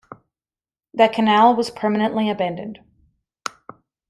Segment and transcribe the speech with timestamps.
[0.95, 2.79] The canal was permanently abandoned.